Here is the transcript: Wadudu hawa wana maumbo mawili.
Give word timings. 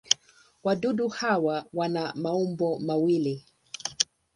Wadudu 0.63 1.07
hawa 1.07 1.65
wana 1.73 2.13
maumbo 2.15 2.79
mawili. 2.79 3.45